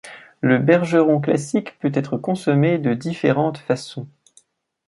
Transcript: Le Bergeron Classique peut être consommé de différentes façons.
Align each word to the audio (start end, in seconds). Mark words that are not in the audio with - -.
Le 0.39 0.57
Bergeron 0.57 1.19
Classique 1.21 1.77
peut 1.77 1.91
être 1.93 2.17
consommé 2.17 2.79
de 2.79 2.95
différentes 2.95 3.59
façons. 3.59 4.07